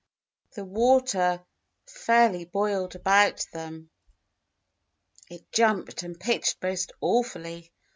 The 0.55 0.65
water 0.65 1.45
fairly 1.87 2.45
boiled 2.45 2.95
about 2.95 3.45
them. 3.53 3.91
It 5.29 5.51
jumped 5.51 6.01
and 6.01 6.19
pitched 6.19 6.57
most 6.63 6.91
awfully. 7.01 7.71